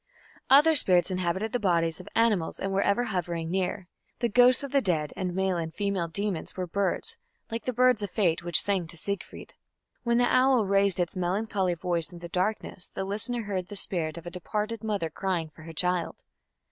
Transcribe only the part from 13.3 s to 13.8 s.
heard the